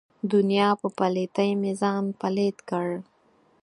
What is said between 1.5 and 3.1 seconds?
مې ځان پلیت کړ.